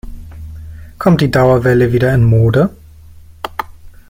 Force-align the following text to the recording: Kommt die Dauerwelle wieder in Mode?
Kommt 0.97 1.21
die 1.21 1.29
Dauerwelle 1.29 1.93
wieder 1.93 2.11
in 2.11 2.23
Mode? 2.23 2.71